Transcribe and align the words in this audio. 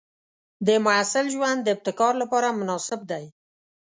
د 0.67 0.69
محصل 0.85 1.25
ژوند 1.35 1.59
د 1.63 1.67
ابتکار 1.75 2.13
لپاره 2.21 2.57
مناسب 2.59 2.99
دی. 3.11 3.25